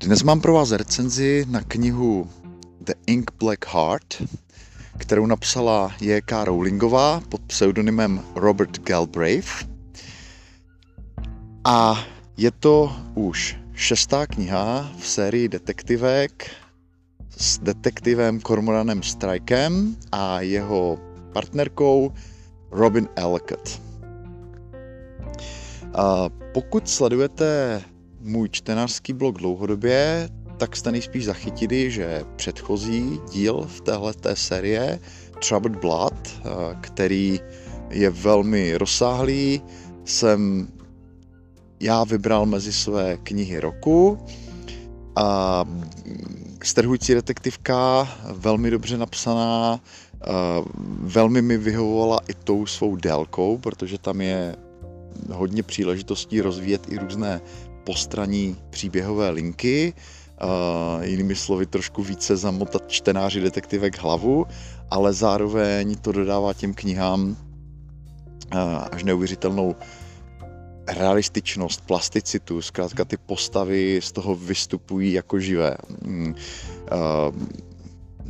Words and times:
Dnes 0.00 0.22
mám 0.22 0.40
pro 0.40 0.52
vás 0.52 0.72
recenzi 0.72 1.46
na 1.50 1.60
knihu 1.60 2.28
The 2.80 2.92
Ink 3.06 3.30
Black 3.38 3.66
Heart, 3.66 4.22
kterou 4.98 5.26
napsala 5.26 5.92
J.K. 6.00 6.44
Rowlingová 6.44 7.20
pod 7.28 7.40
pseudonymem 7.40 8.24
Robert 8.34 8.80
Galbraith. 8.80 9.68
A 11.64 12.04
je 12.36 12.50
to 12.50 12.92
už 13.14 13.56
šestá 13.74 14.26
kniha 14.26 14.92
v 14.98 15.06
sérii 15.06 15.48
detektivek 15.48 16.50
s 17.36 17.58
detektivem 17.58 18.40
Cormoranem 18.40 19.02
Strikem 19.02 19.96
a 20.12 20.40
jeho 20.40 20.98
partnerkou 21.32 22.12
Robin 22.70 23.08
Ellicott. 23.16 23.80
A 25.94 26.28
pokud 26.54 26.88
sledujete 26.88 27.82
můj 28.20 28.48
čtenářský 28.48 29.12
blog 29.12 29.38
dlouhodobě, 29.38 30.28
tak 30.56 30.76
jste 30.76 30.92
nejspíš 30.92 31.24
zachytili, 31.24 31.90
že 31.90 32.24
předchozí 32.36 33.20
díl 33.32 33.66
v 33.68 33.80
téhle 33.80 34.14
té 34.14 34.36
série 34.36 34.98
Troubled 35.48 35.76
Blood, 35.76 36.14
eh, 36.28 36.40
který 36.80 37.40
je 37.90 38.10
velmi 38.10 38.76
rozsáhlý, 38.76 39.62
jsem 40.04 40.68
já 41.80 42.04
vybral 42.04 42.46
mezi 42.46 42.72
své 42.72 43.16
knihy 43.16 43.60
roku. 43.60 44.18
A 45.16 45.64
strhující 46.64 47.14
detektivka, 47.14 48.08
velmi 48.32 48.70
dobře 48.70 48.98
napsaná, 48.98 49.80
eh, 49.80 50.26
velmi 51.00 51.42
mi 51.42 51.56
vyhovovala 51.58 52.20
i 52.28 52.34
tou 52.34 52.66
svou 52.66 52.96
délkou, 52.96 53.58
protože 53.58 53.98
tam 53.98 54.20
je 54.20 54.56
hodně 55.32 55.62
příležitostí 55.62 56.40
rozvíjet 56.40 56.92
i 56.92 56.98
různé 56.98 57.40
postraní 57.84 58.56
příběhové 58.70 59.30
linky, 59.30 59.92
uh, 60.42 61.04
jinými 61.04 61.34
slovy 61.34 61.66
trošku 61.66 62.02
více 62.02 62.36
zamotat 62.36 62.82
čtenáři 62.88 63.40
detektivek 63.40 63.98
hlavu, 63.98 64.46
ale 64.90 65.12
zároveň 65.12 65.96
to 65.96 66.12
dodává 66.12 66.54
těm 66.54 66.74
knihám 66.74 67.30
uh, 67.30 68.58
až 68.92 69.04
neuvěřitelnou 69.04 69.74
realističnost, 70.88 71.86
plasticitu, 71.86 72.62
zkrátka 72.62 73.04
ty 73.04 73.16
postavy 73.16 74.00
z 74.02 74.12
toho 74.12 74.34
vystupují 74.34 75.12
jako 75.12 75.40
živé. 75.40 75.76
Uh, 76.06 76.32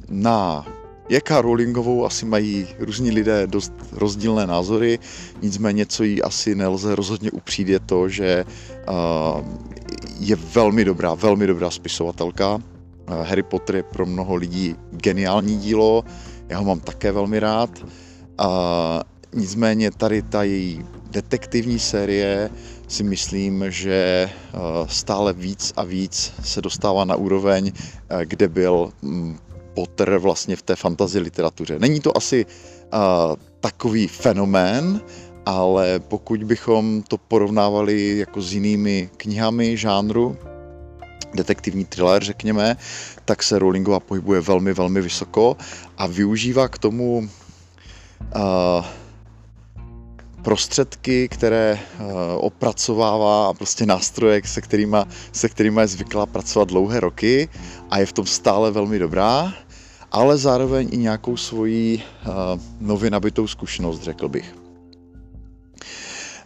na 0.09 0.67
Jaká 1.11 1.41
Rowlingovou 1.41 2.07
asi 2.07 2.27
mají 2.27 2.67
různí 2.79 3.11
lidé 3.11 3.47
dost 3.47 3.73
rozdílné 3.93 4.47
názory, 4.47 4.99
nicméně 5.43 5.87
co 5.87 6.05
jí 6.05 6.23
asi 6.23 6.55
nelze 6.55 6.95
rozhodně 6.95 7.31
upřít 7.31 7.69
je 7.69 7.81
to, 7.81 8.09
že 8.09 8.45
uh, 8.89 8.95
je 10.19 10.37
velmi 10.37 10.85
dobrá, 10.85 11.15
velmi 11.15 11.47
dobrá 11.47 11.71
spisovatelka. 11.71 12.55
Uh, 12.55 12.61
Harry 13.23 13.43
Potter 13.43 13.77
je 13.77 13.83
pro 13.83 14.07
mnoho 14.07 14.35
lidí 14.35 14.77
geniální 14.91 15.59
dílo, 15.59 16.05
já 16.49 16.59
ho 16.59 16.65
mám 16.65 16.81
také 16.81 17.13
velmi 17.13 17.41
rád. 17.41 17.71
Nicméně 19.35 19.91
tady 19.91 20.23
ta 20.23 20.43
její 20.43 20.85
detektivní 21.11 21.79
série 21.79 22.51
si 22.89 23.03
myslím, 23.03 23.65
že 23.69 24.31
stále 24.87 25.33
víc 25.33 25.73
a 25.77 25.85
víc 25.85 26.33
se 26.43 26.63
dostává 26.63 27.05
na 27.05 27.17
úroveň, 27.17 27.73
kde 28.25 28.49
byl 28.49 28.93
Potter 29.81 30.19
vlastně 30.19 30.57
v 30.57 30.63
té 30.63 30.77
fantasy 30.77 31.19
literatuře. 31.19 31.79
Není 31.79 32.01
to 32.01 32.17
asi 32.17 32.47
uh, 32.47 33.01
takový 33.61 34.09
fenomén, 34.09 35.01
ale 35.47 35.99
pokud 35.99 36.45
bychom 36.45 37.03
to 37.09 37.19
porovnávali 37.19 38.19
jako 38.19 38.43
s 38.43 38.53
jinými 38.53 39.11
knihami 39.17 39.77
žánru, 39.77 40.37
detektivní 41.35 41.85
thriller, 41.85 42.25
řekněme, 42.25 42.77
tak 43.25 43.43
se 43.43 43.59
Rowlingová 43.59 44.01
pohybuje 44.01 44.41
velmi, 44.41 44.73
velmi 44.73 45.01
vysoko 45.01 45.57
a 45.99 46.07
využívá 46.07 46.69
k 46.69 46.79
tomu 46.79 47.19
uh, 47.19 48.85
prostředky, 50.43 51.29
které 51.29 51.79
uh, 51.81 52.07
opracovává 52.37 53.49
a 53.49 53.53
prostě 53.53 53.87
nástroje, 53.87 54.43
se 54.45 54.61
kterými 54.61 54.97
se 55.33 55.49
kterýma 55.49 55.81
je 55.81 55.87
zvyklá 55.87 56.27
pracovat 56.27 56.69
dlouhé 56.69 57.01
roky 57.01 57.49
a 57.91 57.99
je 57.99 58.07
v 58.07 58.13
tom 58.13 58.27
stále 58.27 58.71
velmi 58.71 58.99
dobrá 58.99 59.53
ale 60.11 60.39
zároveň 60.39 60.89
i 60.93 60.97
nějakou 60.97 61.37
svoji 61.37 62.03
uh, 62.27 62.33
nově 62.81 63.11
nabitou 63.11 63.47
zkušenost, 63.47 64.03
řekl 64.03 64.29
bych. 64.29 64.55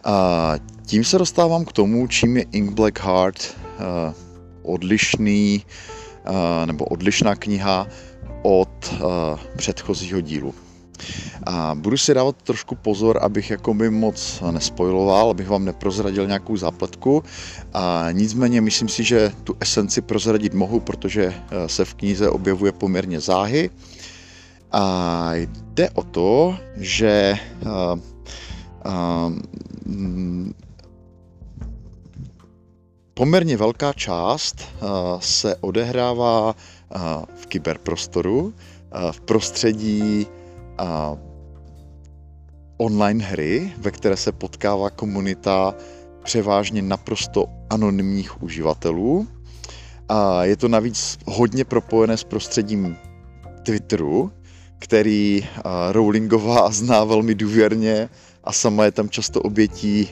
A 0.05 0.53
tím 0.87 1.05
se 1.05 1.19
dostávám 1.19 1.65
k 1.65 1.73
tomu, 1.73 2.07
čím 2.07 2.37
je 2.37 2.45
Ink 2.53 2.73
Black 2.73 3.01
Heart 3.01 3.57
uh, 3.79 4.15
odlišný 4.63 5.65
uh, 6.29 6.67
nebo 6.67 6.85
odlišná 6.85 7.35
kniha 7.35 7.87
od 8.43 8.95
předchozího 9.57 10.21
dílu. 10.21 10.55
A 11.47 11.75
budu 11.75 11.97
si 11.97 12.15
dávat 12.15 12.37
trošku 12.43 12.75
pozor, 12.75 13.19
abych 13.23 13.51
jako 13.51 13.75
by 13.75 13.91
moc 13.91 14.43
nespojiloval, 14.51 15.31
abych 15.31 15.49
vám 15.49 15.65
neprozradil 15.65 16.27
nějakou 16.27 16.57
zápletku. 16.57 17.23
A 17.73 18.07
nicméně 18.13 18.61
myslím 18.61 18.89
si, 18.89 19.05
že 19.05 19.33
tu 19.45 19.57
esenci 19.61 20.01
prozradit 20.01 20.55
mohu, 20.55 20.81
protože 20.81 21.35
eh, 21.35 21.69
se 21.69 21.85
v 21.85 21.95
knize 21.95 22.31
objevuje 22.31 22.73
poměrně 22.73 23.21
záhy. 23.21 23.71
A 24.73 25.31
jde 25.35 25.91
o 25.91 26.03
to, 26.03 26.57
že 26.77 27.35
a, 27.67 27.97
eh, 27.97 28.01
a, 28.85 29.33
mm, 29.87 30.55
poměrně 33.15 33.57
velká 33.57 33.93
část 33.93 34.57
eh, 34.61 34.87
se 35.21 35.57
odehrává 35.57 36.55
a, 36.91 37.23
v 37.35 37.47
kyberprostoru, 37.47 38.55
v 39.11 39.21
prostředí 39.21 40.27
online 42.77 43.25
hry, 43.25 43.73
ve 43.79 43.91
které 43.91 44.17
se 44.17 44.33
potkává 44.33 44.91
komunita 44.91 45.75
převážně 46.25 46.83
naprosto 46.83 47.47
anonymních 47.71 48.43
uživatelů. 48.43 49.27
A 50.09 50.45
je 50.45 50.57
to 50.57 50.69
navíc 50.69 51.19
hodně 51.27 51.65
propojené 51.65 52.17
s 52.17 52.25
prostředím 52.25 52.97
Twitteru, 53.63 54.33
který 54.79 55.47
Rowlingová 55.91 56.71
zná 56.73 57.05
velmi 57.05 57.35
důvěrně 57.35 58.09
a 58.45 58.53
sama 58.53 58.85
je 58.85 58.93
tam 58.93 59.09
často 59.09 59.43
obětí 59.43 60.09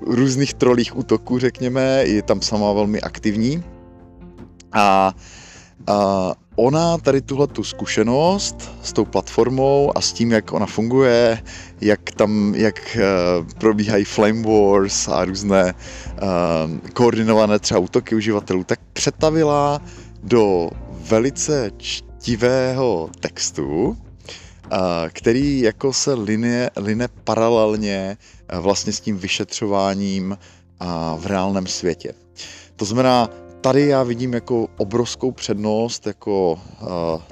různých 0.00 0.54
trolích 0.54 0.96
útoků, 0.96 1.38
řekněme, 1.38 2.04
je 2.04 2.22
tam 2.22 2.42
sama 2.42 2.72
velmi 2.72 3.00
aktivní. 3.00 3.64
A, 4.72 5.14
a 5.86 6.34
ona 6.56 6.98
tady 6.98 7.20
tuhle 7.20 7.46
tu 7.46 7.64
zkušenost 7.64 8.70
s 8.82 8.92
tou 8.92 9.04
platformou 9.04 9.92
a 9.94 10.00
s 10.00 10.12
tím, 10.12 10.32
jak 10.32 10.52
ona 10.52 10.66
funguje, 10.66 11.42
jak 11.80 12.10
tam, 12.10 12.54
jak 12.54 12.96
uh, 12.96 13.46
probíhají 13.58 14.04
flame 14.04 14.42
wars 14.42 15.08
a 15.08 15.24
různé 15.24 15.74
uh, 15.74 16.78
koordinované 16.92 17.58
třeba 17.58 17.80
útoky 17.80 18.14
uživatelů, 18.14 18.64
tak 18.64 18.80
přetavila 18.92 19.82
do 20.22 20.70
velice 20.90 21.70
čtivého 21.76 23.10
textu, 23.20 23.86
uh, 23.88 23.96
který 25.12 25.60
jako 25.60 25.92
se 25.92 26.14
line, 26.14 26.70
line 26.76 27.08
paralelně 27.24 28.16
vlastně 28.60 28.92
s 28.92 29.00
tím 29.00 29.18
vyšetřováním 29.18 30.38
v 31.18 31.26
reálném 31.26 31.66
světě. 31.66 32.14
To 32.76 32.84
znamená, 32.84 33.30
tady 33.64 33.86
já 33.86 34.02
vidím 34.02 34.32
jako 34.32 34.66
obrovskou 34.76 35.32
přednost 35.32 36.06
jako 36.06 36.52
uh, 36.52 36.88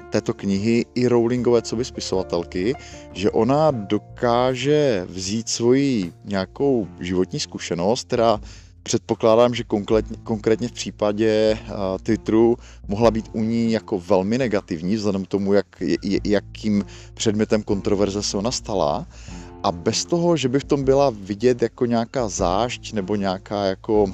této 0.09 0.33
knihy 0.33 0.85
i 0.95 1.07
Rowlingové 1.07 1.61
co 1.61 1.75
by 1.75 1.85
spisovatelky, 1.85 2.73
že 3.11 3.31
ona 3.31 3.71
dokáže 3.71 5.05
vzít 5.09 5.49
svoji 5.49 6.13
nějakou 6.25 6.87
životní 6.99 7.39
zkušenost, 7.39 8.07
která 8.07 8.39
předpokládám, 8.83 9.53
že 9.53 9.63
konkrétně, 9.63 10.17
konkrétně 10.23 10.67
v 10.67 10.71
případě 10.71 11.59
uh, 11.61 11.75
Twitteru 12.03 12.57
mohla 12.87 13.11
být 13.11 13.29
u 13.33 13.43
ní 13.43 13.71
jako 13.71 13.99
velmi 13.99 14.37
negativní, 14.37 14.95
vzhledem 14.95 15.25
k 15.25 15.27
tomu, 15.27 15.53
jak, 15.53 15.67
jakým 16.23 16.85
předmětem 17.13 17.63
kontroverze 17.63 18.23
se 18.23 18.37
ona 18.37 18.51
stala. 18.51 19.07
A 19.63 19.71
bez 19.71 20.05
toho, 20.05 20.37
že 20.37 20.49
by 20.49 20.59
v 20.59 20.63
tom 20.63 20.83
byla 20.83 21.09
vidět 21.09 21.61
jako 21.61 21.85
nějaká 21.85 22.27
zášť 22.27 22.93
nebo 22.93 23.15
nějaká 23.15 23.65
jako 23.65 24.05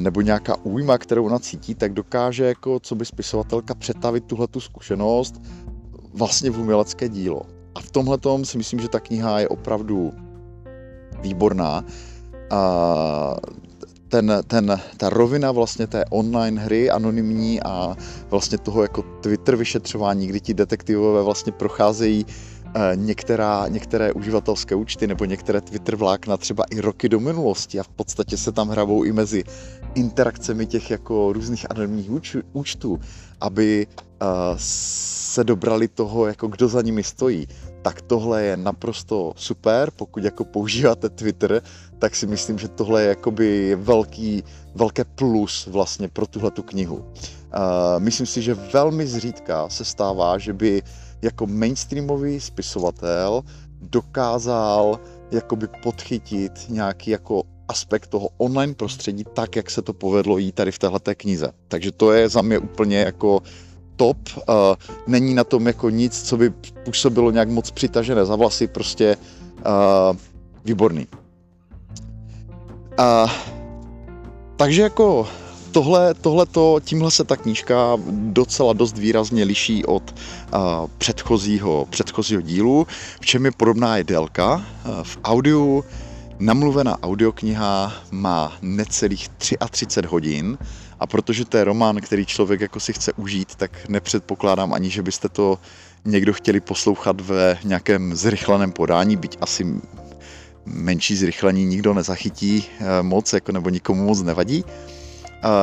nebo 0.00 0.20
nějaká 0.20 0.56
újma, 0.62 0.98
kterou 0.98 1.24
ona 1.24 1.38
cítí, 1.38 1.74
tak 1.74 1.92
dokáže 1.92 2.44
jako 2.44 2.80
co 2.80 2.94
by 2.94 3.04
spisovatelka 3.04 3.74
přetavit 3.74 4.24
tuhle 4.24 4.46
tu 4.46 4.60
zkušenost 4.60 5.42
vlastně 6.14 6.50
v 6.50 6.60
umělecké 6.60 7.08
dílo. 7.08 7.42
A 7.74 7.80
v 7.80 7.90
tomhle 7.90 8.18
si 8.42 8.58
myslím, 8.58 8.80
že 8.80 8.88
ta 8.88 9.00
kniha 9.00 9.40
je 9.40 9.48
opravdu 9.48 10.12
výborná. 11.20 11.84
A 12.50 13.36
ten, 14.08 14.32
ten, 14.46 14.80
ta 14.96 15.08
rovina 15.10 15.52
vlastně 15.52 15.86
té 15.86 16.04
online 16.10 16.60
hry, 16.60 16.90
anonymní 16.90 17.62
a 17.62 17.96
vlastně 18.30 18.58
toho 18.58 18.82
jako 18.82 19.02
Twitter 19.02 19.56
vyšetřování, 19.56 20.26
kdy 20.26 20.40
ti 20.40 20.54
detektivové 20.54 21.22
vlastně 21.22 21.52
procházejí 21.52 22.26
některá, 22.94 23.68
některé 23.68 24.12
uživatelské 24.12 24.74
účty 24.74 25.06
nebo 25.06 25.24
některé 25.24 25.60
Twitter 25.60 25.96
vlákna 25.96 26.36
třeba 26.36 26.64
i 26.70 26.80
roky 26.80 27.08
do 27.08 27.20
minulosti 27.20 27.80
a 27.80 27.82
v 27.82 27.88
podstatě 27.88 28.36
se 28.36 28.52
tam 28.52 28.68
hrabou 28.68 29.04
i 29.04 29.12
mezi 29.12 29.44
interakcemi 29.94 30.66
těch 30.66 30.90
jako 30.90 31.32
různých 31.32 31.70
anonimních 31.70 32.10
účtů, 32.52 33.00
aby 33.40 33.86
se 34.56 35.44
dobrali 35.44 35.88
toho, 35.88 36.26
jako 36.26 36.48
kdo 36.48 36.68
za 36.68 36.82
nimi 36.82 37.02
stojí, 37.02 37.46
tak 37.82 38.02
tohle 38.02 38.42
je 38.42 38.56
naprosto 38.56 39.32
super. 39.36 39.90
Pokud 39.96 40.24
jako 40.24 40.44
používáte 40.44 41.08
Twitter, 41.08 41.62
tak 41.98 42.16
si 42.16 42.26
myslím, 42.26 42.58
že 42.58 42.68
tohle 42.68 43.02
je 43.02 43.08
jakoby 43.08 43.76
velký, 43.80 44.44
velké 44.74 45.04
plus 45.04 45.66
vlastně 45.66 46.08
pro 46.08 46.26
tuhle 46.26 46.50
tu 46.50 46.62
knihu. 46.62 46.96
Uh, 46.96 47.04
myslím 47.98 48.26
si, 48.26 48.42
že 48.42 48.54
velmi 48.54 49.06
zřídka 49.06 49.68
se 49.68 49.84
stává, 49.84 50.38
že 50.38 50.52
by 50.52 50.82
jako 51.22 51.46
mainstreamový 51.46 52.40
spisovatel 52.40 53.42
dokázal 53.80 55.00
jakoby 55.30 55.68
podchytit 55.82 56.52
nějaký 56.68 57.10
jako 57.10 57.42
aspekt 57.68 58.06
toho 58.06 58.28
online 58.38 58.74
prostředí 58.74 59.24
tak, 59.32 59.56
jak 59.56 59.70
se 59.70 59.82
to 59.82 59.92
povedlo 59.92 60.38
jí 60.38 60.52
tady 60.52 60.72
v 60.72 60.78
téhleté 60.78 61.14
knize. 61.14 61.52
Takže 61.68 61.92
to 61.92 62.12
je 62.12 62.28
za 62.28 62.42
mě 62.42 62.58
úplně 62.58 62.98
jako 62.98 63.42
top. 63.96 64.16
Uh, 64.36 64.44
není 65.06 65.34
na 65.34 65.44
tom 65.44 65.66
jako 65.66 65.90
nic, 65.90 66.22
co 66.22 66.36
by 66.36 66.50
působilo 66.84 67.30
nějak 67.30 67.48
moc 67.48 67.70
přitažené 67.70 68.24
za 68.24 68.36
vlasy, 68.36 68.66
prostě 68.66 69.16
uh, 69.66 70.16
výborný. 70.64 71.06
Uh, 72.98 73.30
takže 74.56 74.82
jako 74.82 75.28
tohle, 75.74 76.14
tohleto, 76.14 76.80
tímhle 76.84 77.10
se 77.10 77.24
ta 77.24 77.36
knížka 77.36 77.96
docela 78.10 78.72
dost 78.72 78.98
výrazně 78.98 79.44
liší 79.44 79.84
od 79.84 80.14
uh, 80.14 80.60
předchozího, 80.98 81.86
předchozího 81.90 82.40
dílu. 82.40 82.86
V 83.20 83.26
čem 83.26 83.44
je 83.44 83.50
podobná 83.52 83.96
je 83.96 84.04
délka. 84.04 84.54
Uh, 84.54 85.02
v 85.02 85.18
audiu 85.24 85.84
namluvená 86.38 87.02
audiokniha 87.02 87.92
má 88.10 88.52
necelých 88.62 89.28
33 89.28 90.00
hodin, 90.06 90.58
a 91.00 91.06
protože 91.06 91.44
to 91.44 91.56
je 91.56 91.64
román, 91.64 92.00
který 92.00 92.26
člověk 92.26 92.60
jako 92.60 92.80
si 92.80 92.92
chce 92.92 93.12
užít, 93.12 93.54
tak 93.54 93.88
nepředpokládám 93.88 94.72
ani, 94.72 94.90
že 94.90 95.02
byste 95.02 95.28
to 95.28 95.58
někdo 96.04 96.32
chtěli 96.32 96.60
poslouchat 96.60 97.20
ve 97.20 97.58
nějakém 97.64 98.14
zrychleném 98.14 98.72
podání, 98.72 99.16
byť 99.16 99.38
asi 99.40 99.66
menší 100.66 101.16
zrychlení 101.16 101.64
nikdo 101.64 101.94
nezachytí 101.94 102.64
eh, 102.64 103.02
moc, 103.02 103.32
jako 103.32 103.52
nebo 103.52 103.70
nikomu 103.70 104.04
moc 104.04 104.22
nevadí. 104.22 104.64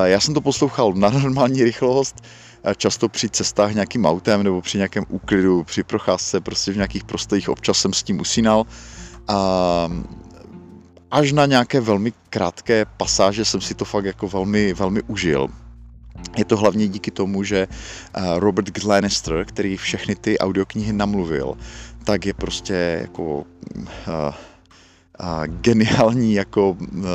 Já 0.03 0.19
jsem 0.19 0.33
to 0.33 0.41
poslouchal 0.41 0.93
na 0.93 1.09
normální 1.09 1.63
rychlost, 1.63 2.15
často 2.77 3.09
při 3.09 3.29
cestách 3.29 3.73
nějakým 3.73 4.05
autem 4.05 4.43
nebo 4.43 4.61
při 4.61 4.77
nějakém 4.77 5.05
úklidu, 5.09 5.63
při 5.63 5.83
procházce, 5.83 6.41
prostě 6.41 6.71
v 6.71 6.75
nějakých 6.75 7.03
prostorích 7.03 7.49
občas 7.49 7.77
jsem 7.77 7.93
s 7.93 8.03
tím 8.03 8.19
usínal. 8.19 8.65
A 9.27 9.89
až 11.11 11.31
na 11.31 11.45
nějaké 11.45 11.81
velmi 11.81 12.13
krátké 12.29 12.85
pasáže 12.97 13.45
jsem 13.45 13.61
si 13.61 13.73
to 13.73 13.85
fakt 13.85 14.05
jako 14.05 14.27
velmi, 14.27 14.73
velmi 14.73 15.01
užil. 15.07 15.47
Je 16.37 16.45
to 16.45 16.57
hlavně 16.57 16.87
díky 16.87 17.11
tomu, 17.11 17.43
že 17.43 17.67
Robert 18.35 18.69
Glenister, 18.69 19.45
který 19.45 19.77
všechny 19.77 20.15
ty 20.15 20.39
audioknihy 20.39 20.93
namluvil, 20.93 21.57
tak 22.03 22.25
je 22.25 22.33
prostě 22.33 22.97
jako 23.01 23.23
uh, 23.23 23.43
uh, 24.15 25.45
geniální 25.45 26.33
jako 26.33 26.69
uh, 26.69 27.05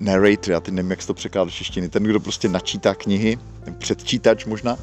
narrator, 0.00 0.52
já 0.52 0.60
teď 0.60 0.74
nevím, 0.74 0.90
jak 0.90 1.00
se 1.00 1.06
to 1.06 1.14
překládá 1.14 1.44
do 1.44 1.50
češtiny, 1.50 1.88
ten, 1.88 2.02
kdo 2.02 2.20
prostě 2.20 2.48
načítá 2.48 2.94
knihy, 2.94 3.38
předčítač 3.78 4.44
možná, 4.44 4.78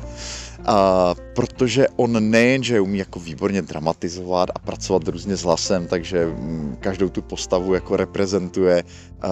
a 0.66 1.16
protože 1.36 1.88
on 1.96 2.30
nejen, 2.30 2.64
že 2.64 2.82
umí 2.82 2.98
jako 2.98 3.20
výborně 3.20 3.62
dramatizovat 3.62 4.50
a 4.56 4.60
pracovat 4.60 5.08
různě 5.08 5.36
s 5.36 5.44
hlasem, 5.44 5.88
takže 5.88 6.26
mm, 6.26 6.78
každou 6.80 7.10
tu 7.10 7.22
postavu 7.22 7.74
jako 7.74 7.98
reprezentuje 7.98 8.84
uh, 8.84 9.30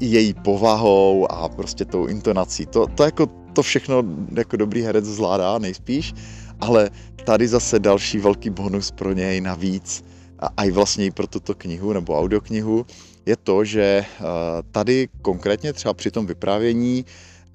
její 0.00 0.34
povahou 0.34 1.32
a 1.32 1.48
prostě 1.48 1.84
tou 1.84 2.06
intonací. 2.06 2.66
To, 2.66 2.86
to 2.86 3.04
jako 3.04 3.26
to 3.52 3.62
všechno 3.62 4.02
jako 4.36 4.56
dobrý 4.56 4.82
herec 4.82 5.04
zvládá 5.04 5.58
nejspíš, 5.58 6.14
ale 6.60 6.90
tady 7.24 7.48
zase 7.48 7.78
další 7.78 8.18
velký 8.18 8.50
bonus 8.50 8.90
pro 8.90 9.12
něj 9.12 9.40
navíc 9.40 10.04
a 10.38 10.64
i 10.64 10.70
vlastně 10.70 11.06
i 11.06 11.10
pro 11.10 11.26
tuto 11.26 11.54
knihu 11.54 11.92
nebo 11.92 12.18
audioknihu 12.18 12.86
je 13.26 13.36
to, 13.36 13.64
že 13.64 14.04
uh, 14.20 14.26
tady 14.70 15.08
konkrétně 15.22 15.72
třeba 15.72 15.94
při 15.94 16.10
tom 16.10 16.26
vyprávění 16.26 17.04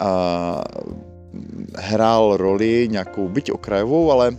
uh, 0.02 0.08
hrál 1.76 2.38
roli 2.38 2.88
nějakou, 2.92 3.30
byť 3.30 3.52
okrajovou, 3.52 4.12
ale 4.12 4.38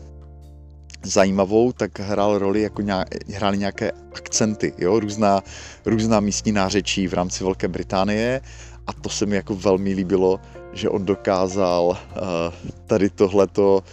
zajímavou, 1.04 1.72
tak 1.72 2.00
hrál 2.00 2.38
roli 2.38 2.62
jako 2.62 2.82
nějak, 2.82 3.08
hráli 3.34 3.58
nějaké 3.58 3.92
akcenty, 4.14 4.72
jo? 4.78 5.00
Různá, 5.00 5.42
různá 5.86 6.20
místní 6.20 6.52
nářečí 6.52 7.08
v 7.08 7.14
rámci 7.14 7.44
Velké 7.44 7.68
Británie 7.68 8.40
a 8.86 8.92
to 8.92 9.08
se 9.08 9.26
mi 9.26 9.36
jako 9.36 9.54
velmi 9.54 9.92
líbilo, 9.92 10.40
že 10.72 10.88
on 10.88 11.04
dokázal 11.04 11.84
uh, 11.84 11.96
tady 12.86 13.10
tohleto 13.10 13.84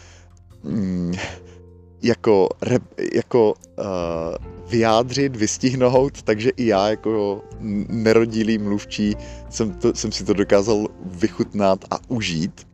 um, 0.64 1.12
jako, 2.02 2.50
rep, 2.62 2.84
jako 3.14 3.54
uh, 3.54 3.86
vyjádřit, 4.70 5.36
vystihnout, 5.36 6.22
takže 6.22 6.50
i 6.50 6.66
já 6.66 6.90
jako 6.90 7.42
nerodilý 7.90 8.58
mluvčí 8.58 9.16
jsem, 9.50 9.74
to, 9.74 9.96
jsem 9.96 10.12
si 10.12 10.24
to 10.24 10.34
dokázal 10.34 10.88
vychutnat 11.06 11.86
a 11.92 11.98
užít. 12.08 12.68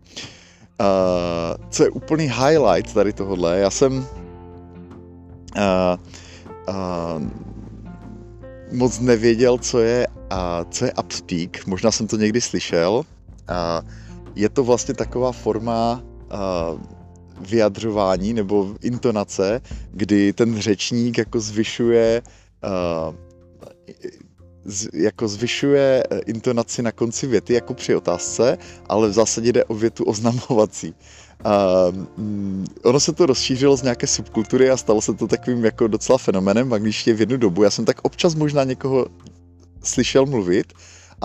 Uh, 0.80 1.66
co 1.70 1.84
je 1.84 1.90
úplný 1.90 2.24
highlight 2.24 2.94
tady 2.94 3.14
tohohle, 3.14 3.60
já 3.60 3.70
jsem 3.70 3.98
uh, 3.98 4.04
uh, 6.70 7.24
moc 8.72 9.00
nevěděl, 9.00 9.58
co 9.58 9.80
je, 9.80 10.08
uh, 10.08 10.38
co 10.70 10.86
je 10.86 10.94
upspeak, 10.94 11.68
možná 11.68 11.92
jsem 11.92 12.08
to 12.08 12.18
někdy 12.18 12.42
slyšel. 12.42 12.94
Uh, 12.94 13.90
je 14.36 14.50
to 14.50 14.64
vlastně 14.64 14.94
taková 14.94 15.32
forma 15.32 16.04
uh, 16.74 16.80
vyjadřování 17.40 18.34
nebo 18.34 18.76
intonace, 18.82 19.62
kdy 19.92 20.34
ten 20.34 20.60
řečník 20.62 21.18
jako 21.18 21.40
zvyšuje 21.40 22.22
uh, 22.64 23.16
z, 24.66 24.88
jako 24.94 25.28
zvyšuje 25.28 26.04
eh, 26.10 26.20
intonaci 26.20 26.82
na 26.82 26.92
konci 26.92 27.28
věty 27.28 27.54
jako 27.54 27.74
při 27.74 27.96
otázce, 27.96 28.58
ale 28.90 29.10
v 29.10 29.14
zásadě 29.14 29.52
jde 29.52 29.66
o 29.66 29.76
větu 29.76 30.04
oznamovací. 30.04 30.94
Uh, 31.46 32.06
ono 32.84 33.00
se 33.00 33.14
to 33.14 33.26
rozšířilo 33.26 33.78
z 33.78 33.82
nějaké 33.82 34.08
subkultury 34.08 34.70
a 34.70 34.78
stalo 34.78 35.02
se 35.02 35.14
to 35.14 35.28
takovým 35.28 35.66
jako 35.66 35.88
docela 35.88 36.18
fenomenem 36.18 36.70
v 36.70 36.74
angličtině 36.74 37.16
v 37.16 37.20
jednu 37.20 37.38
dobu. 37.38 37.64
Já 37.64 37.70
jsem 37.70 37.86
tak 37.86 37.98
občas 38.02 38.36
možná 38.36 38.64
někoho 38.64 39.08
slyšel 39.84 40.26
mluvit, 40.26 40.74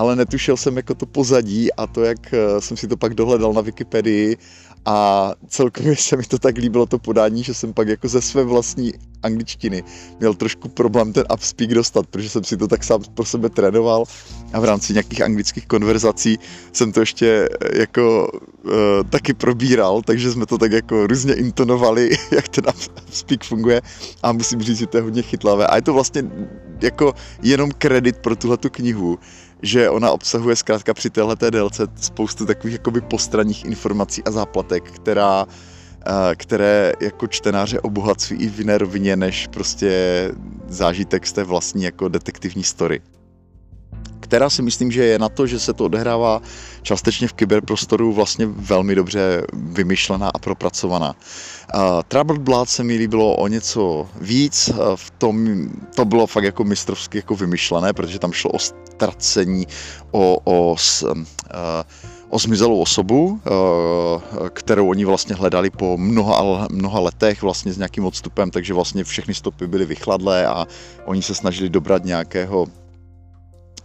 ale 0.01 0.17
netušil 0.17 0.57
jsem 0.57 0.77
jako 0.77 0.95
to 0.95 1.07
pozadí 1.07 1.73
a 1.73 1.87
to, 1.87 2.05
jak 2.05 2.35
eh, 2.35 2.61
jsem 2.61 2.77
si 2.77 2.89
to 2.89 2.97
pak 2.97 3.15
dohledal 3.15 3.53
na 3.53 3.61
Wikipedii 3.61 4.37
a 4.85 5.33
celkově 5.49 5.97
se 5.97 6.17
mi 6.17 6.23
to 6.23 6.39
tak 6.39 6.57
líbilo 6.57 6.87
to 6.87 6.99
podání, 6.99 7.45
že 7.45 7.55
jsem 7.55 7.73
pak 7.73 7.89
jako 7.89 8.09
ze 8.09 8.23
své 8.23 8.45
vlastní 8.45 8.93
angličtiny 9.23 9.85
měl 10.21 10.35
trošku 10.35 10.69
problém 10.69 11.13
ten 11.13 11.25
upspeak 11.33 11.75
dostat, 11.75 12.07
protože 12.07 12.29
jsem 12.29 12.45
si 12.45 12.57
to 12.57 12.69
tak 12.69 12.85
sám 12.85 13.01
pro 13.15 13.25
sebe 13.25 13.49
trénoval 13.49 14.05
a 14.53 14.61
v 14.61 14.65
rámci 14.65 14.93
nějakých 14.93 15.23
anglických 15.23 15.67
konverzací 15.67 16.39
jsem 16.73 16.93
to 16.93 17.01
ještě 17.01 17.49
eh, 17.61 17.81
jako 17.81 18.29
uh, 18.65 18.73
taky 19.11 19.35
probíral, 19.35 20.03
takže 20.03 20.33
jsme 20.33 20.47
to 20.47 20.59
tak 20.59 20.73
jako 20.73 21.07
různě 21.07 21.35
intonovali, 21.35 22.11
jak 22.31 22.49
ten 22.49 22.65
upspeak 23.09 23.45
funguje 23.45 23.83
a 24.23 24.33
musím 24.33 24.63
říct, 24.63 24.79
že 24.79 24.87
to 24.87 24.97
je 24.97 25.03
hodně 25.03 25.23
chytlavé. 25.23 25.67
A 25.67 25.77
je 25.77 25.83
to 25.83 25.93
vlastně 25.93 26.23
jako 26.83 27.13
jenom 27.43 27.71
kredit 27.79 28.17
pro 28.17 28.37
tuhle 28.37 28.57
knihu, 28.57 29.19
že 29.63 29.91
ona 29.91 30.11
obsahuje 30.11 30.57
zkrátka 30.57 30.95
při 30.95 31.11
téhleté 31.11 31.51
délce 31.51 31.87
spoustu 31.97 32.47
takových 32.47 32.73
jakoby 32.73 33.01
postranních 33.01 33.65
informací 33.65 34.25
a 34.25 34.31
záplatek, 34.31 34.91
která, 34.91 35.47
eh, 36.07 36.35
které 36.37 36.93
jako 37.01 37.27
čtenáře 37.27 37.81
obohacují 37.81 38.41
i 38.41 38.49
v 38.49 38.59
jiné 38.59 38.79
rovině, 38.79 39.17
než 39.17 39.47
prostě 39.47 39.91
zážitek 40.69 41.27
z 41.27 41.33
té 41.33 41.45
vlastní 41.45 41.85
jako 41.85 42.09
detektivní 42.09 42.65
story 42.65 43.01
která 44.31 44.51
si 44.51 44.63
myslím, 44.63 44.91
že 44.91 45.05
je 45.05 45.19
na 45.19 45.29
to, 45.29 45.47
že 45.47 45.59
se 45.59 45.75
to 45.75 45.85
odehrává 45.85 46.43
částečně 46.83 47.29
v 47.29 47.33
kyberprostoru 47.33 48.13
vlastně 48.13 48.47
velmi 48.47 48.95
dobře 48.95 49.43
vymyšlená 49.53 50.31
a 50.35 50.39
propracovaná. 50.39 51.15
Uh, 51.75 52.03
Troubled 52.09 52.41
Blood 52.41 52.69
se 52.69 52.85
mi 52.85 52.95
líbilo 52.95 53.37
o 53.37 53.49
něco 53.49 54.09
víc, 54.21 54.71
v 54.95 55.11
tom 55.11 55.67
to 55.95 56.05
bylo 56.05 56.27
fakt 56.27 56.45
jako 56.45 56.65
mistrovsky 56.65 57.19
jako 57.19 57.35
vymyšlené, 57.35 57.93
protože 57.93 58.19
tam 58.19 58.33
šlo 58.33 58.51
o 58.51 58.59
ztracení, 58.59 59.67
o, 60.11 60.39
o 60.45 60.77
uh, 61.03 61.09
o 62.31 62.39
zmizelou 62.39 62.79
osobu, 62.79 63.41
kterou 64.53 64.89
oni 64.91 65.05
vlastně 65.05 65.35
hledali 65.35 65.71
po 65.71 65.97
mnoha, 65.99 66.69
mnoha 66.71 67.01
letech 67.01 67.43
vlastně 67.43 67.73
s 67.73 67.77
nějakým 67.77 68.05
odstupem, 68.05 68.51
takže 68.51 68.75
vlastně 68.75 69.05
všechny 69.05 69.35
stopy 69.35 69.67
byly 69.67 69.85
vychladlé 69.85 70.47
a 70.47 70.67
oni 71.05 71.23
se 71.23 71.35
snažili 71.35 71.69
dobrat 71.69 72.05
nějakého 72.05 72.67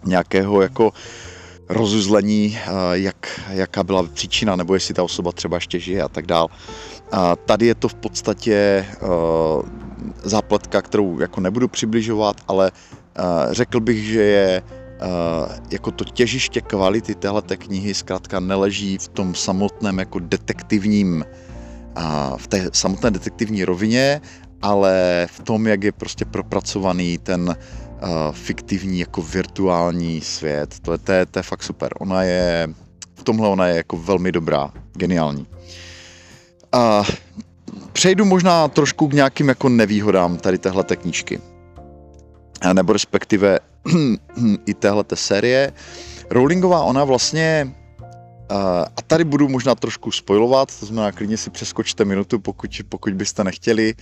nějakého 0.05 0.61
jako 0.61 0.93
rozuzlení, 1.69 2.57
jak, 2.93 3.41
jaká 3.49 3.83
byla 3.83 4.03
příčina, 4.03 4.55
nebo 4.55 4.73
jestli 4.73 4.93
ta 4.93 5.03
osoba 5.03 5.31
třeba 5.31 5.57
ještě 5.57 5.79
žije 5.79 6.03
a 6.03 6.09
tak 6.09 6.25
dál. 6.25 6.47
A 7.11 7.35
tady 7.35 7.65
je 7.65 7.75
to 7.75 7.87
v 7.87 7.95
podstatě 7.95 8.85
zápletka, 10.23 10.81
kterou 10.81 11.19
jako 11.19 11.41
nebudu 11.41 11.67
přibližovat, 11.67 12.41
ale 12.47 12.71
řekl 13.51 13.79
bych, 13.79 14.05
že 14.05 14.21
je 14.21 14.63
jako 15.71 15.91
to 15.91 16.03
těžiště 16.03 16.61
kvality 16.61 17.15
téhleté 17.15 17.57
knihy 17.57 17.93
zkrátka 17.93 18.39
neleží 18.39 18.97
v 18.97 19.07
tom 19.07 19.35
samotném 19.35 19.99
jako 19.99 20.19
detektivním, 20.19 21.25
v 22.37 22.47
té 22.47 22.69
samotné 22.73 23.11
detektivní 23.11 23.65
rovině, 23.65 24.21
ale 24.61 25.27
v 25.31 25.39
tom, 25.39 25.67
jak 25.67 25.83
je 25.83 25.91
prostě 25.91 26.25
propracovaný 26.25 27.17
ten 27.17 27.55
fiktivní 28.31 28.99
jako 28.99 29.21
virtuální 29.21 30.21
svět. 30.21 30.79
To 30.81 30.91
je, 30.91 30.97
to, 30.97 31.11
je, 31.11 31.25
to 31.25 31.39
je 31.39 31.43
fakt 31.43 31.63
super. 31.63 31.93
Ona 31.99 32.23
je, 32.23 32.69
v 33.15 33.23
tomhle 33.23 33.49
ona 33.49 33.67
je 33.67 33.75
jako 33.75 33.97
velmi 33.97 34.31
dobrá, 34.31 34.71
geniální. 34.93 35.47
A 36.71 37.03
přejdu 37.93 38.25
možná 38.25 38.67
trošku 38.67 39.07
k 39.07 39.13
nějakým 39.13 39.49
jako 39.49 39.69
nevýhodám 39.69 40.37
tady 40.37 40.57
téhle 40.57 40.83
knížky. 40.83 41.41
Nebo 42.73 42.93
respektive 42.93 43.59
i 44.65 44.73
téhle 44.73 45.03
série. 45.13 45.73
Rowlingová, 46.29 46.83
ona 46.83 47.03
vlastně 47.03 47.75
a 48.95 49.01
tady 49.07 49.23
budu 49.23 49.49
možná 49.49 49.75
trošku 49.75 50.11
spojovat, 50.11 50.79
to 50.79 50.85
znamená, 50.85 51.11
klidně 51.11 51.37
si 51.37 51.49
přeskočte 51.49 52.05
minutu, 52.05 52.39
pokud, 52.39 52.81
pokud 52.89 53.13
byste 53.13 53.43
nechtěli 53.43 53.93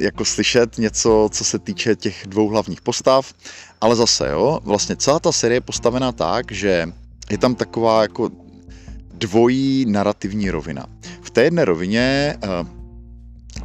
jako 0.00 0.24
slyšet 0.24 0.78
něco, 0.78 1.28
co 1.32 1.44
se 1.44 1.58
týče 1.58 1.96
těch 1.96 2.26
dvou 2.26 2.48
hlavních 2.48 2.80
postav, 2.80 3.34
ale 3.80 3.96
zase, 3.96 4.28
jo, 4.30 4.60
vlastně 4.64 4.96
celá 4.96 5.18
ta 5.18 5.32
série 5.32 5.56
je 5.56 5.60
postavená 5.60 6.12
tak, 6.12 6.52
že 6.52 6.86
je 7.30 7.38
tam 7.38 7.54
taková 7.54 8.02
jako 8.02 8.30
dvojí 9.14 9.86
narrativní 9.88 10.50
rovina. 10.50 10.86
V 11.22 11.30
té 11.30 11.44
jedné 11.44 11.64
rovině 11.64 12.36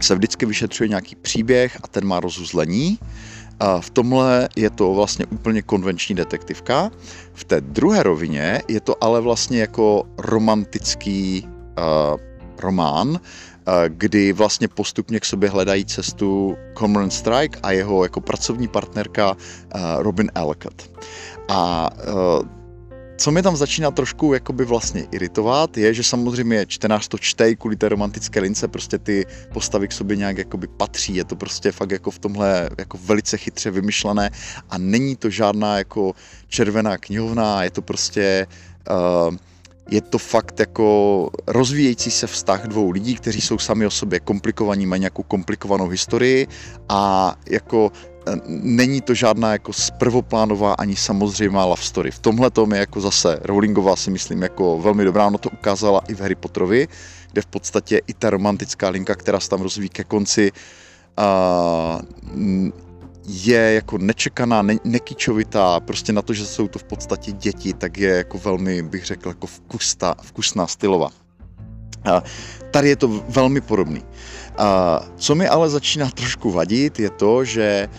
se 0.01 0.15
vždycky 0.15 0.45
vyšetřuje 0.45 0.87
nějaký 0.87 1.15
příběh 1.15 1.77
a 1.83 1.87
ten 1.87 2.05
má 2.05 2.19
rozuzlení, 2.19 2.99
a 3.59 3.81
v 3.81 3.89
tomhle 3.89 4.49
je 4.55 4.69
to 4.69 4.93
vlastně 4.93 5.25
úplně 5.25 5.61
konvenční 5.61 6.15
detektivka. 6.15 6.91
V 7.33 7.43
té 7.43 7.61
druhé 7.61 8.03
rovině 8.03 8.61
je 8.67 8.79
to 8.79 9.03
ale 9.03 9.21
vlastně 9.21 9.59
jako 9.59 10.03
romantický 10.17 11.47
uh, 11.47 12.19
román, 12.59 13.09
uh, 13.09 13.17
kdy 13.87 14.33
vlastně 14.33 14.67
postupně 14.67 15.19
k 15.19 15.25
sobě 15.25 15.49
hledají 15.49 15.85
cestu 15.85 16.57
Cormoran 16.77 17.11
Strike 17.11 17.59
a 17.63 17.71
jeho 17.71 18.03
jako 18.03 18.21
pracovní 18.21 18.67
partnerka 18.67 19.31
uh, 19.31 19.37
Robin 19.97 20.31
Elcott. 20.35 20.91
A 21.49 21.89
uh, 21.93 22.64
co 23.17 23.31
mě 23.31 23.43
tam 23.43 23.55
začíná 23.55 23.91
trošku 23.91 24.33
jakoby 24.33 24.65
vlastně 24.65 25.07
iritovat, 25.11 25.77
je, 25.77 25.93
že 25.93 26.03
samozřejmě 26.03 26.65
čtenář 26.65 27.07
to 27.07 27.17
čte 27.17 27.55
kvůli 27.55 27.75
té 27.75 27.89
romantické 27.89 28.39
lince, 28.39 28.67
prostě 28.67 28.97
ty 28.97 29.25
postavy 29.53 29.87
k 29.87 29.91
sobě 29.91 30.17
nějak 30.17 30.37
jakoby 30.37 30.67
patří, 30.67 31.15
je 31.15 31.23
to 31.23 31.35
prostě 31.35 31.71
fakt 31.71 31.91
jako 31.91 32.11
v 32.11 32.19
tomhle 32.19 32.69
jako 32.77 32.97
velice 33.05 33.37
chytře 33.37 33.71
vymyšlené 33.71 34.29
a 34.69 34.77
není 34.77 35.15
to 35.15 35.29
žádná 35.29 35.77
jako 35.77 36.13
červená 36.47 36.97
knihovna, 36.97 37.63
je 37.63 37.71
to 37.71 37.81
prostě 37.81 38.47
uh, 39.29 39.35
je 39.91 40.01
to 40.01 40.17
fakt 40.17 40.59
jako 40.59 41.29
rozvíjející 41.47 42.11
se 42.11 42.27
vztah 42.27 42.67
dvou 42.67 42.91
lidí, 42.91 43.15
kteří 43.15 43.41
jsou 43.41 43.57
sami 43.57 43.85
o 43.85 43.89
sobě 43.89 44.19
komplikovaní, 44.19 44.85
mají 44.85 44.99
nějakou 44.99 45.23
komplikovanou 45.23 45.87
historii 45.87 46.47
a 46.89 47.35
jako 47.49 47.91
není 48.47 49.01
to 49.01 49.13
žádná 49.13 49.51
jako 49.51 49.71
prvoplánová 49.97 50.73
ani 50.73 50.95
samozřejmá 50.95 51.65
love 51.65 51.81
story. 51.81 52.11
V 52.11 52.19
tomhle 52.19 52.51
tom 52.51 52.73
je 52.73 52.79
jako 52.79 53.01
zase 53.01 53.39
Rowlingová 53.41 53.95
si 53.95 54.11
myslím 54.11 54.41
jako 54.41 54.79
velmi 54.79 55.03
dobrá, 55.03 55.27
ono 55.27 55.37
to 55.37 55.49
ukázala 55.49 56.01
i 56.07 56.15
v 56.15 56.21
Harry 56.21 56.35
Potterovi, 56.35 56.87
kde 57.31 57.41
v 57.41 57.45
podstatě 57.45 58.01
i 58.07 58.13
ta 58.13 58.29
romantická 58.29 58.89
linka, 58.89 59.15
která 59.15 59.39
se 59.39 59.49
tam 59.49 59.61
rozvíjí 59.61 59.89
ke 59.89 60.03
konci, 60.03 60.51
uh, 61.19 62.01
je 63.27 63.73
jako 63.73 63.97
nečekaná, 63.97 64.61
ne, 64.61 64.75
nekyčovitá, 64.83 65.79
prostě 65.79 66.13
na 66.13 66.21
to, 66.21 66.33
že 66.33 66.45
jsou 66.45 66.67
to 66.67 66.79
v 66.79 66.83
podstatě 66.83 67.31
děti, 67.31 67.73
tak 67.73 67.97
je 67.97 68.09
jako 68.09 68.37
velmi, 68.37 68.83
bych 68.83 69.05
řekl, 69.05 69.29
jako 69.29 69.47
vkusná, 69.47 70.15
vkusná 70.21 70.67
stylová. 70.67 71.09
Uh, 72.07 72.19
tady 72.71 72.89
je 72.89 72.95
to 72.95 73.07
velmi 73.29 73.61
podobný. 73.61 73.99
Uh, 74.59 74.65
co 75.17 75.35
mi 75.35 75.47
ale 75.47 75.69
začíná 75.69 76.09
trošku 76.09 76.51
vadit, 76.51 76.99
je 76.99 77.09
to, 77.09 77.45
že 77.45 77.89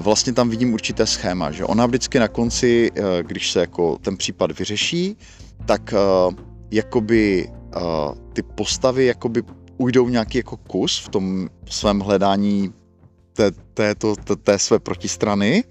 vlastně 0.00 0.32
tam 0.32 0.50
vidím 0.50 0.74
určité 0.74 1.06
schéma, 1.06 1.50
že 1.50 1.64
ona 1.64 1.86
vždycky 1.86 2.18
na 2.18 2.28
konci, 2.28 2.90
eh, 2.94 3.22
když 3.22 3.52
se 3.52 3.60
jako 3.60 3.98
ten 3.98 4.16
případ 4.16 4.58
vyřeší, 4.58 5.16
tak 5.66 5.92
eh, 5.92 5.98
jakoby 6.70 7.50
eh, 7.76 7.80
ty 8.32 8.42
postavy 8.42 9.06
jakoby 9.06 9.42
ujdou 9.76 10.08
nějaký 10.08 10.38
jako 10.38 10.56
kus 10.56 10.98
v 10.98 11.08
tom 11.08 11.48
svém 11.70 12.00
hledání 12.00 12.72
té, 13.32 13.50
této, 13.74 14.16
té, 14.16 14.36
té 14.36 14.58
své 14.58 14.78
protistrany, 14.78 15.64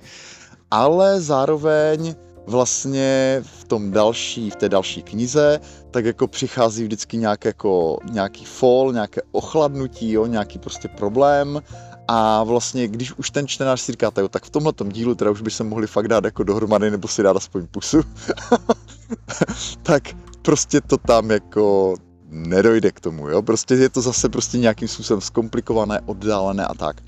ale 0.72 1.22
zároveň 1.22 2.16
vlastně 2.48 3.40
v 3.44 3.64
tom 3.64 3.92
další, 3.92 4.50
v 4.50 4.56
té 4.56 4.70
další 4.70 5.04
knize, 5.04 5.60
tak 5.92 6.06
jako 6.06 6.28
přichází 6.28 6.84
vždycky 6.84 7.18
nějak 7.18 7.46
jako, 7.46 7.98
nějaký 8.12 8.46
fall, 8.46 8.94
nějaké 8.94 9.22
ochladnutí, 9.32 10.12
jo, 10.12 10.26
nějaký 10.26 10.60
prostě 10.60 10.88
problém 10.88 11.62
a 12.08 12.44
vlastně, 12.44 12.88
když 12.88 13.14
už 13.14 13.30
ten 13.30 13.48
čtenář 13.48 13.82
si 13.82 13.92
říká, 13.92 14.12
tak 14.12 14.46
v 14.46 14.50
tomhle 14.50 14.74
dílu 14.88 15.16
teda 15.16 15.32
už 15.32 15.42
by 15.42 15.52
se 15.52 15.64
mohli 15.64 15.88
fakt 15.88 16.08
dát 16.08 16.26
jako 16.26 16.44
dohromady 16.44 16.92
nebo 16.92 17.08
si 17.08 17.24
dát 17.24 17.38
aspoň 17.38 17.68
pusu, 17.68 18.02
tak 19.84 20.04
prostě 20.42 20.82
to 20.82 20.98
tam 20.98 21.32
jako 21.32 21.96
nedojde 22.30 22.92
k 22.92 23.00
tomu, 23.00 23.30
jo. 23.30 23.42
Prostě 23.42 23.74
je 23.74 23.90
to 23.90 24.02
zase 24.02 24.30
prostě 24.30 24.58
nějakým 24.58 24.88
způsobem 24.88 25.22
zkomplikované, 25.22 26.00
oddálené 26.06 26.66
a 26.66 26.74
tak. 26.74 27.02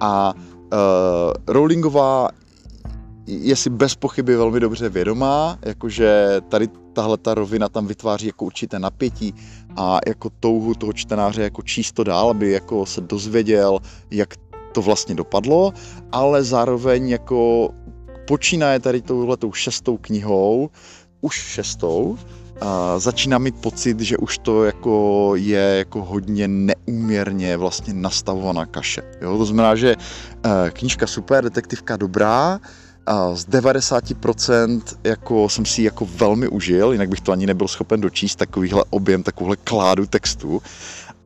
A 0.00 0.34
uh, 0.34 1.32
Rowlingová 1.46 2.28
je 3.26 3.56
si 3.56 3.70
bez 3.70 3.94
pochyby 3.94 4.36
velmi 4.36 4.60
dobře 4.60 4.88
vědomá, 4.88 5.58
jakože 5.62 6.40
tady 6.48 6.68
tahle 6.92 7.18
ta 7.18 7.34
rovina 7.34 7.68
tam 7.68 7.86
vytváří 7.86 8.26
jako 8.26 8.44
určité 8.44 8.78
napětí 8.78 9.34
a 9.76 9.98
jako 10.06 10.30
touhu 10.40 10.74
toho 10.74 10.92
čtenáře 10.92 11.42
jako 11.42 11.62
číst 11.62 11.92
to 11.92 12.04
dál, 12.04 12.30
aby 12.30 12.50
jako 12.50 12.86
se 12.86 13.00
dozvěděl, 13.00 13.78
jak 14.10 14.34
to 14.72 14.82
vlastně 14.82 15.14
dopadlo, 15.14 15.72
ale 16.12 16.44
zároveň 16.44 17.08
jako 17.08 17.70
počínaje 18.26 18.80
tady 18.80 19.02
touhletou 19.02 19.52
šestou 19.52 19.96
knihou, 19.96 20.70
už 21.20 21.34
šestou, 21.34 22.18
a 22.62 22.98
začíná 22.98 23.38
mít 23.38 23.54
pocit, 23.60 24.00
že 24.00 24.16
už 24.16 24.38
to 24.38 24.64
jako 24.64 25.32
je 25.36 25.74
jako 25.78 26.04
hodně 26.04 26.48
neúměrně 26.48 27.56
vlastně 27.56 27.94
nastavovaná 27.94 28.66
kaše. 28.66 29.02
Jo? 29.20 29.38
To 29.38 29.44
znamená, 29.44 29.74
že 29.74 29.96
eh, 29.96 30.70
knížka 30.70 31.06
super, 31.06 31.44
detektivka 31.44 31.96
dobrá, 31.96 32.60
a 33.06 33.34
z 33.34 33.48
90% 33.48 34.82
jako 35.04 35.48
jsem 35.48 35.66
si 35.66 35.82
jako 35.82 36.06
velmi 36.16 36.48
užil, 36.48 36.92
jinak 36.92 37.08
bych 37.08 37.20
to 37.20 37.32
ani 37.32 37.46
nebyl 37.46 37.68
schopen 37.68 38.00
dočíst, 38.00 38.38
takovýhle 38.38 38.84
objem, 38.90 39.22
takovouhle 39.22 39.56
kládu 39.56 40.06
textu. 40.06 40.62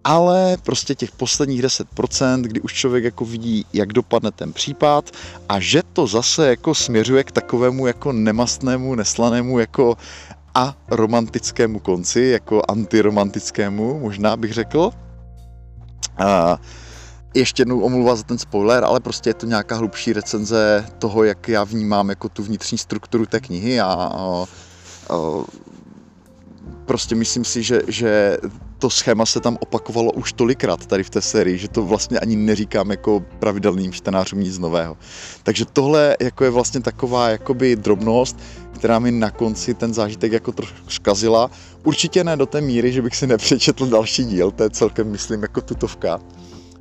Ale 0.05 0.57
prostě 0.63 0.95
těch 0.95 1.11
posledních 1.11 1.63
10%, 1.63 2.43
kdy 2.43 2.61
už 2.61 2.73
člověk 2.73 3.05
jako 3.05 3.25
vidí, 3.25 3.67
jak 3.73 3.93
dopadne 3.93 4.31
ten 4.31 4.53
případ 4.53 5.11
a 5.49 5.61
že 5.61 5.83
to 5.93 6.07
zase 6.07 6.49
jako 6.49 6.75
směřuje 6.75 7.25
k 7.25 7.33
takovému 7.33 7.87
jako 7.87 8.13
nemastnému, 8.13 8.95
neslanému 8.95 9.59
jako 9.59 9.97
a 10.55 10.75
romantickému 10.89 11.79
konci, 11.79 12.21
jako 12.21 12.63
antiromantickému, 12.69 14.01
možná 14.01 14.37
bych 14.37 14.53
řekl. 14.53 14.91
A 16.19 16.59
ještě 17.35 17.61
jednou 17.61 17.81
omluva 17.81 18.17
za 18.17 18.23
ten 18.23 18.39
spoiler, 18.39 18.85
ale 18.85 19.01
prostě 19.01 19.31
je 19.31 19.35
to 19.35 19.47
nějaká 19.47 19.77
hlubší 19.77 20.13
recenze 20.13 20.87
toho, 20.99 21.25
jak 21.25 21.49
já 21.49 21.65
vnímám 21.65 22.09
jako 22.09 22.29
tu 22.29 22.43
vnitřní 22.43 22.79
strukturu 22.79 23.27
té 23.27 23.41
knihy 23.41 23.81
a, 23.81 23.87
a, 23.87 24.45
a 25.11 25.45
prostě 26.87 27.15
myslím 27.15 27.45
si, 27.45 27.63
že, 27.63 27.81
že 27.89 28.39
to 28.79 28.91
schéma 28.91 29.27
se 29.27 29.41
tam 29.41 29.57
opakovalo 29.61 30.13
už 30.13 30.33
tolikrát 30.33 30.87
tady 30.87 31.03
v 31.03 31.11
té 31.11 31.21
sérii, 31.21 31.59
že 31.59 31.69
to 31.69 31.83
vlastně 31.83 32.19
ani 32.19 32.37
neříkám 32.37 32.91
jako 32.91 33.25
pravidelným 33.39 33.93
čtenářům 33.93 34.41
nic 34.41 34.59
nového. 34.59 34.97
Takže 35.43 35.65
tohle 35.65 36.17
jako 36.21 36.45
je 36.45 36.51
vlastně 36.51 36.81
taková 36.81 37.29
jakoby 37.29 37.77
drobnost, 37.77 38.37
která 38.73 38.99
mi 38.99 39.11
na 39.11 39.31
konci 39.31 39.75
ten 39.75 39.95
zážitek 39.95 40.33
jako 40.33 40.53
trošku 40.53 40.91
zkazila. 40.91 41.51
Určitě 41.85 42.25
ne 42.25 42.37
do 42.37 42.47
té 42.47 42.61
míry, 42.61 42.93
že 42.93 43.03
bych 43.03 43.17
si 43.17 43.27
nepřečetl 43.27 43.87
další 43.87 44.25
díl, 44.25 44.51
to 44.51 44.63
je 44.63 44.71
celkem 44.71 45.11
myslím 45.11 45.43
jako 45.43 45.61
tutovka 45.61 46.21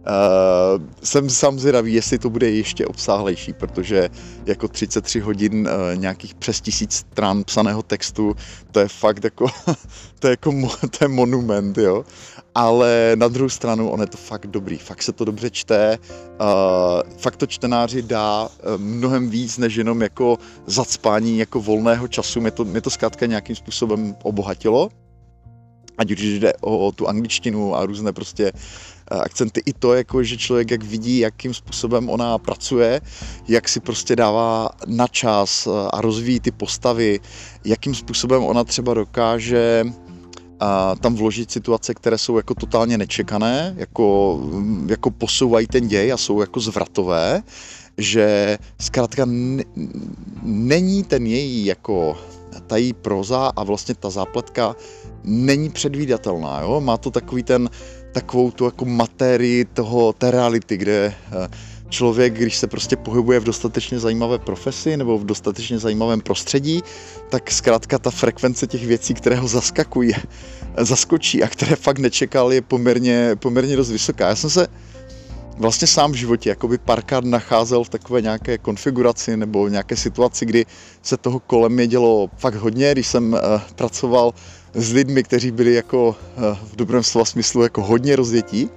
Uh, 0.05 0.83
jsem 1.03 1.29
sám 1.29 1.59
zvědavý, 1.59 1.93
jestli 1.93 2.19
to 2.19 2.29
bude 2.29 2.49
ještě 2.49 2.85
obsáhlejší, 2.85 3.53
protože 3.53 4.09
jako 4.45 4.67
33 4.67 5.19
hodin 5.19 5.67
uh, 5.67 5.99
nějakých 5.99 6.35
přes 6.35 6.61
tisíc 6.61 6.93
stran 6.93 7.43
psaného 7.43 7.83
textu, 7.83 8.35
to 8.71 8.79
je 8.79 8.87
fakt 8.87 9.23
jako, 9.23 9.47
to 10.19 10.27
je 10.27 10.31
jako 10.31 10.51
to 10.89 11.05
je 11.05 11.07
monument, 11.07 11.77
jo. 11.77 12.05
Ale 12.55 13.11
na 13.15 13.27
druhou 13.27 13.49
stranu, 13.49 13.89
on 13.89 14.01
je 14.01 14.07
to 14.07 14.17
fakt 14.17 14.47
dobrý, 14.47 14.77
fakt 14.77 15.03
se 15.03 15.11
to 15.11 15.25
dobře 15.25 15.49
čte, 15.49 15.97
uh, 16.41 17.17
fakt 17.17 17.35
to 17.35 17.47
čtenáři 17.47 18.01
dá 18.01 18.49
mnohem 18.77 19.29
víc, 19.29 19.57
než 19.57 19.75
jenom 19.75 20.01
jako 20.01 20.37
zacpání 20.65 21.37
jako 21.37 21.61
volného 21.61 22.07
času, 22.07 22.41
mě 22.41 22.51
to, 22.51 22.65
mě 22.65 22.81
to 22.81 22.89
zkrátka 22.89 23.25
nějakým 23.25 23.55
způsobem 23.55 24.15
obohatilo. 24.23 24.89
Ať 25.97 26.11
už 26.11 26.21
jde 26.21 26.53
o, 26.61 26.87
o 26.87 26.91
tu 26.91 27.07
angličtinu 27.07 27.75
a 27.75 27.85
různé 27.85 28.13
prostě 28.13 28.51
Eh, 28.51 28.94
akcenty. 29.07 29.61
I 29.65 29.73
to, 29.73 29.93
jako, 29.93 30.23
že 30.23 30.37
člověk 30.37 30.71
jak 30.71 30.83
vidí, 30.83 31.19
jakým 31.19 31.53
způsobem 31.53 32.09
ona 32.09 32.37
pracuje, 32.37 33.01
jak 33.47 33.69
si 33.69 33.79
prostě 33.79 34.15
dává 34.15 34.69
na 34.87 35.07
čas 35.07 35.67
eh, 35.67 35.89
a 35.93 36.01
rozvíjí 36.01 36.39
ty 36.39 36.51
postavy, 36.51 37.19
jakým 37.65 37.95
způsobem 37.95 38.43
ona 38.43 38.63
třeba 38.63 38.93
dokáže 38.93 39.85
a 40.59 40.95
tam 40.95 41.15
vložit 41.15 41.51
situace, 41.51 41.93
které 41.93 42.17
jsou 42.17 42.37
jako 42.37 42.55
totálně 42.55 42.97
nečekané, 42.97 43.73
jako, 43.77 44.39
mm, 44.43 44.87
jako 44.89 45.11
posouvají 45.11 45.67
ten 45.67 45.87
děj 45.87 46.13
a 46.13 46.17
jsou 46.17 46.41
jako 46.41 46.59
zvratové, 46.59 47.43
že 47.97 48.57
zkrátka 48.79 49.25
není 50.43 51.03
ten 51.03 51.25
její 51.25 51.65
jako 51.65 52.17
ta 52.67 52.77
její 52.77 52.93
proza 52.93 53.51
a 53.55 53.63
vlastně 53.63 53.95
ta 53.95 54.09
zápletka 54.09 54.75
není 55.23 55.69
předvídatelná, 55.69 56.61
jo? 56.61 56.81
má 56.81 56.97
to 56.97 57.11
takový 57.11 57.43
ten 57.43 57.69
takovou 58.15 58.51
tu 58.51 58.65
jako 58.65 58.85
matérii 58.85 59.65
toho, 59.65 60.13
té 60.13 60.31
reality, 60.31 60.77
kde 60.77 61.13
eh, 61.31 61.47
člověk, 61.89 62.33
když 62.33 62.57
se 62.57 62.67
prostě 62.67 62.95
pohybuje 62.95 63.39
v 63.39 63.43
dostatečně 63.43 63.99
zajímavé 63.99 64.39
profesi 64.39 64.97
nebo 64.97 65.17
v 65.17 65.25
dostatečně 65.25 65.79
zajímavém 65.79 66.21
prostředí, 66.21 66.83
tak 67.29 67.51
zkrátka 67.51 67.99
ta 67.99 68.11
frekvence 68.11 68.67
těch 68.67 68.85
věcí, 68.87 69.13
které 69.13 69.35
ho 69.35 69.47
zaskakují, 69.47 70.13
zaskočí 70.77 71.43
a 71.43 71.47
které 71.47 71.75
fakt 71.75 71.99
nečekal, 71.99 72.53
je 72.53 72.61
poměrně, 72.61 73.35
poměrně 73.35 73.75
dost 73.75 73.91
vysoká. 73.91 74.27
Já 74.27 74.35
jsem 74.35 74.49
se 74.49 74.67
vlastně 75.57 75.87
sám 75.87 76.11
v 76.11 76.15
životě 76.15 76.49
jakoby 76.49 76.77
párkrát 76.77 77.23
nacházel 77.23 77.83
v 77.83 77.89
takové 77.89 78.21
nějaké 78.21 78.57
konfiguraci 78.57 79.37
nebo 79.37 79.67
nějaké 79.67 79.95
situaci, 79.95 80.45
kdy 80.45 80.65
se 81.01 81.17
toho 81.17 81.39
kolem 81.39 81.71
mě 81.71 81.87
dělo 81.87 82.29
fakt 82.37 82.55
hodně, 82.55 82.91
když 82.91 83.07
jsem 83.07 83.33
uh, 83.33 83.39
pracoval 83.75 84.33
s 84.75 84.93
lidmi, 84.93 85.23
kteří 85.23 85.51
byli 85.51 85.73
jako 85.73 86.07
uh, 86.07 86.43
v 86.71 86.75
dobrém 86.75 87.03
slova 87.03 87.25
smyslu 87.25 87.63
jako 87.63 87.83
hodně 87.83 88.15
rozjetí 88.15 88.69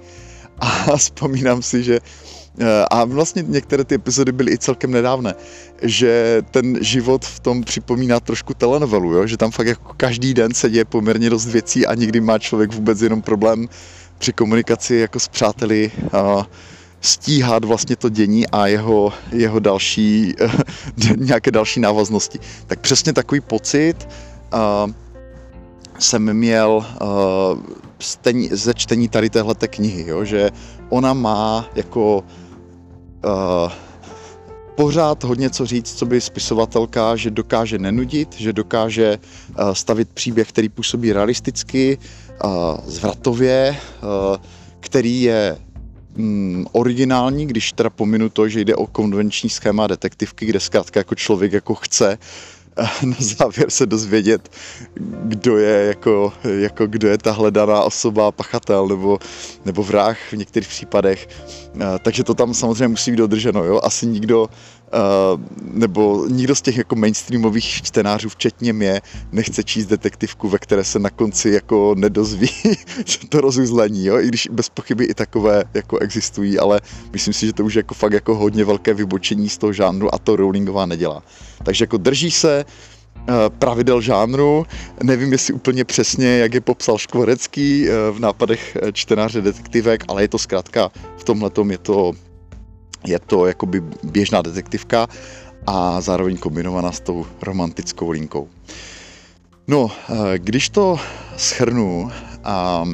a 0.59 0.97
vzpomínám 0.97 1.61
si, 1.61 1.83
že 1.83 1.99
uh, 1.99 2.65
a 2.91 3.05
vlastně 3.05 3.43
některé 3.47 3.83
ty 3.83 3.95
epizody 3.95 4.31
byly 4.31 4.51
i 4.51 4.57
celkem 4.57 4.91
nedávné, 4.91 5.35
že 5.81 6.41
ten 6.51 6.77
život 6.81 7.25
v 7.25 7.39
tom 7.39 7.63
připomíná 7.63 8.19
trošku 8.19 8.53
telenovelu, 8.53 9.13
jo? 9.13 9.27
že 9.27 9.37
tam 9.37 9.51
fakt 9.51 9.67
jako 9.67 9.93
každý 9.97 10.33
den 10.33 10.53
se 10.53 10.69
děje 10.69 10.85
poměrně 10.85 11.29
dost 11.29 11.45
věcí 11.45 11.87
a 11.87 11.95
nikdy 11.95 12.21
má 12.21 12.39
člověk 12.39 12.73
vůbec 12.73 13.01
jenom 13.01 13.21
problém 13.21 13.69
při 14.17 14.33
komunikaci 14.33 14.95
jako 14.95 15.19
s 15.19 15.27
přáteli 15.27 15.91
uh, 16.13 16.43
stíhat 17.01 17.65
vlastně 17.65 17.95
to 17.95 18.09
dění 18.09 18.47
a 18.47 18.67
jeho, 18.67 19.13
jeho 19.31 19.59
další, 19.59 20.33
nějaké 21.17 21.51
další 21.51 21.79
návaznosti. 21.79 22.39
Tak 22.67 22.79
přesně 22.79 23.13
takový 23.13 23.41
pocit 23.41 23.95
uh, 24.53 24.91
jsem 25.99 26.33
měl 26.33 26.85
uh, 27.01 27.07
stení, 27.99 28.49
ze 28.51 28.73
čtení 28.73 29.09
tady 29.09 29.29
téhleté 29.29 29.67
knihy, 29.67 30.05
jo, 30.07 30.25
že 30.25 30.49
ona 30.89 31.13
má 31.13 31.69
jako 31.75 32.23
uh, 33.25 33.71
pořád 34.75 35.23
hodně 35.23 35.49
co 35.49 35.65
říct, 35.65 35.93
co 35.93 36.05
by 36.05 36.21
spisovatelka, 36.21 37.15
že 37.15 37.31
dokáže 37.31 37.79
nenudit, 37.79 38.35
že 38.35 38.53
dokáže 38.53 39.19
uh, 39.19 39.71
stavit 39.71 40.09
příběh, 40.13 40.49
který 40.49 40.69
působí 40.69 41.13
realisticky, 41.13 41.97
uh, 42.43 42.51
zvratově, 42.85 43.77
uh, 44.03 44.37
který 44.79 45.21
je 45.21 45.57
mm, 46.15 46.65
originální, 46.71 47.47
když 47.47 47.71
teda 47.71 47.89
pominu 47.89 48.29
to, 48.29 48.49
že 48.49 48.61
jde 48.61 48.75
o 48.75 48.87
konvenční 48.87 49.49
schéma 49.49 49.87
detektivky, 49.87 50.45
kde 50.45 50.59
zkrátka 50.59 50.99
jako 50.99 51.15
člověk 51.15 51.53
jako 51.53 51.75
chce 51.75 52.17
na 53.03 53.15
závěr 53.19 53.69
se 53.69 53.85
dozvědět, 53.85 54.49
kdo 55.23 55.57
je, 55.57 55.85
jako, 55.85 56.33
jako 56.43 56.87
kdo 56.87 57.07
je 57.07 57.17
ta 57.17 57.31
hledaná 57.31 57.81
osoba, 57.81 58.31
pachatel 58.31 58.87
nebo, 58.87 59.19
nebo 59.65 59.83
vrah 59.83 60.17
v 60.31 60.37
některých 60.37 60.69
případech. 60.69 61.27
Takže 62.03 62.23
to 62.23 62.33
tam 62.33 62.53
samozřejmě 62.53 62.87
musí 62.87 63.11
být 63.11 63.17
dodrženo. 63.17 63.63
Jo? 63.63 63.81
Asi 63.83 64.05
nikdo 64.05 64.49
nebo 65.61 66.25
nikdo 66.27 66.55
z 66.55 66.61
těch 66.61 66.77
jako 66.77 66.95
mainstreamových 66.95 67.65
čtenářů, 67.65 68.29
včetně 68.29 68.73
mě, 68.73 69.01
nechce 69.31 69.63
číst 69.63 69.85
detektivku, 69.85 70.49
ve 70.49 70.57
které 70.57 70.83
se 70.83 70.99
na 70.99 71.09
konci 71.09 71.49
jako 71.49 71.95
nedozví 71.97 72.49
to 73.29 73.41
rozuzlení, 73.41 74.05
jo? 74.05 74.19
i 74.19 74.27
když 74.27 74.47
bez 74.51 74.69
pochyby 74.69 75.05
i 75.05 75.13
takové 75.13 75.63
jako 75.73 75.97
existují, 75.97 76.59
ale 76.59 76.81
myslím 77.13 77.33
si, 77.33 77.45
že 77.45 77.53
to 77.53 77.63
už 77.63 77.73
je 77.73 77.79
jako 77.79 77.93
fakt 77.93 78.13
jako 78.13 78.35
hodně 78.35 78.65
velké 78.65 78.93
vybočení 78.93 79.49
z 79.49 79.57
toho 79.57 79.73
žánru 79.73 80.15
a 80.15 80.17
to 80.17 80.35
Rowlingová 80.35 80.85
nedělá. 80.85 81.23
Takže 81.63 81.83
jako 81.83 81.97
drží 81.97 82.31
se 82.31 82.65
uh, 82.65 83.35
pravidel 83.59 84.01
žánru, 84.01 84.65
nevím 85.03 85.31
jestli 85.31 85.53
úplně 85.53 85.85
přesně, 85.85 86.27
jak 86.27 86.53
je 86.53 86.61
popsal 86.61 86.97
Škvorecký 86.97 87.87
uh, 87.89 88.17
v 88.17 88.19
nápadech 88.19 88.77
čtenáře 88.93 89.41
detektivek, 89.41 90.03
ale 90.07 90.23
je 90.23 90.27
to 90.27 90.37
zkrátka 90.37 90.91
v 91.17 91.23
tomhle 91.23 91.51
je 91.69 91.77
to 91.77 92.13
je 93.05 93.19
to 93.19 93.45
jakoby 93.45 93.83
běžná 94.03 94.41
detektivka 94.41 95.07
a 95.67 96.01
zároveň 96.01 96.37
kombinovaná 96.37 96.91
s 96.91 96.99
tou 96.99 97.25
romantickou 97.41 98.09
linkou. 98.09 98.47
No, 99.67 99.91
eh, 100.09 100.39
když 100.39 100.69
to 100.69 100.99
schrnu, 101.37 102.11
a, 102.43 102.85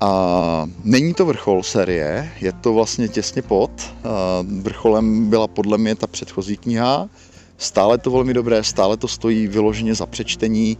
a 0.00 0.10
není 0.84 1.14
to 1.14 1.26
vrchol 1.26 1.62
série, 1.62 2.32
je 2.40 2.52
to 2.52 2.74
vlastně 2.74 3.08
těsně 3.08 3.42
pod. 3.42 3.70
A 4.04 4.44
vrcholem 4.62 5.30
byla 5.30 5.48
podle 5.48 5.78
mě 5.78 5.94
ta 5.94 6.06
předchozí 6.06 6.56
kniha, 6.56 7.08
Stále 7.58 7.98
to 7.98 8.10
velmi 8.10 8.34
dobré, 8.34 8.64
stále 8.64 8.96
to 8.96 9.08
stojí 9.08 9.46
vyloženě 9.46 9.94
za 9.94 10.06
přečtení, 10.06 10.78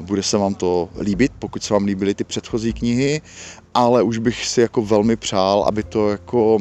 bude 0.00 0.22
se 0.22 0.38
vám 0.38 0.54
to 0.54 0.88
líbit, 1.00 1.32
pokud 1.38 1.62
se 1.62 1.74
vám 1.74 1.84
líbily 1.84 2.14
ty 2.14 2.24
předchozí 2.24 2.72
knihy, 2.72 3.22
ale 3.74 4.02
už 4.02 4.18
bych 4.18 4.46
si 4.46 4.60
jako 4.60 4.82
velmi 4.82 5.16
přál, 5.16 5.64
aby 5.68 5.82
to 5.82 6.10
jako 6.10 6.58